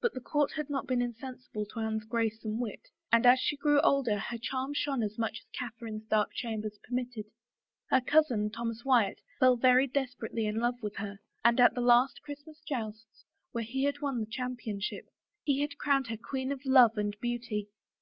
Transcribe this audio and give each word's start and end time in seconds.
But 0.00 0.14
the 0.14 0.22
court 0.22 0.52
had 0.52 0.70
not 0.70 0.86
been 0.86 1.02
insensible 1.02 1.66
to 1.66 1.80
Anne's 1.80 2.06
grace 2.06 2.42
and 2.46 2.58
wit, 2.58 2.88
and 3.12 3.26
as 3.26 3.38
she 3.40 3.58
grew 3.58 3.78
older 3.82 4.18
her 4.18 4.38
charm 4.38 4.72
shone 4.72 5.02
as 5.02 5.18
much 5.18 5.40
as 5.40 5.50
Catherine's 5.52 6.06
dark 6.06 6.32
chambers 6.32 6.78
permitted. 6.82 7.26
Her 7.90 8.00
cousin, 8.00 8.48
Thomas 8.48 8.86
Wyatt, 8.86 9.20
fell 9.38 9.56
very 9.56 9.86
desperately 9.86 10.46
in 10.46 10.60
love 10.60 10.80
with 10.82 10.96
her, 10.96 11.18
and 11.44 11.60
at 11.60 11.74
the 11.74 11.82
last 11.82 12.22
Christmas 12.22 12.62
jousts, 12.66 13.26
where 13.52 13.62
he 13.62 13.92
won 14.00 14.20
the 14.20 14.26
cham 14.30 14.56
pionship, 14.56 15.04
he 15.44 15.60
had 15.60 15.76
crowned 15.76 16.06
her 16.06 16.16
Queen 16.16 16.52
of 16.52 16.64
Love 16.64 16.96
and 16.96 17.14
Beauty. 17.20 17.68